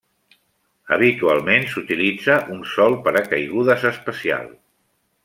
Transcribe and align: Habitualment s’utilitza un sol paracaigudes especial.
Habitualment 0.95 1.67
s’utilitza 1.73 2.37
un 2.57 2.65
sol 2.71 2.97
paracaigudes 3.09 3.85
especial. 3.95 4.53